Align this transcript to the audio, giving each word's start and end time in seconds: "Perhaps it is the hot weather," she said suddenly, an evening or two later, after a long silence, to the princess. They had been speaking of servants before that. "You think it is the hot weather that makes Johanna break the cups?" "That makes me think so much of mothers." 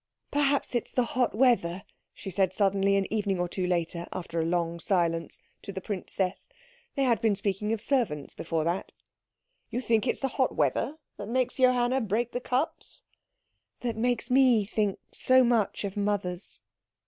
"Perhaps 0.31 0.73
it 0.73 0.87
is 0.87 0.93
the 0.95 1.03
hot 1.03 1.35
weather," 1.35 1.83
she 2.11 2.31
said 2.31 2.53
suddenly, 2.53 2.95
an 2.95 3.05
evening 3.13 3.39
or 3.39 3.47
two 3.47 3.67
later, 3.67 4.07
after 4.11 4.41
a 4.41 4.45
long 4.45 4.79
silence, 4.79 5.39
to 5.61 5.71
the 5.71 5.79
princess. 5.79 6.49
They 6.95 7.03
had 7.03 7.21
been 7.21 7.35
speaking 7.35 7.71
of 7.71 7.79
servants 7.81 8.33
before 8.33 8.63
that. 8.63 8.93
"You 9.69 9.79
think 9.79 10.07
it 10.07 10.13
is 10.13 10.19
the 10.19 10.27
hot 10.39 10.55
weather 10.55 10.97
that 11.17 11.27
makes 11.27 11.57
Johanna 11.57 12.01
break 12.01 12.31
the 12.31 12.41
cups?" 12.41 13.03
"That 13.81 13.95
makes 13.95 14.31
me 14.31 14.65
think 14.65 14.97
so 15.11 15.43
much 15.43 15.83
of 15.83 15.95
mothers." 15.95 16.61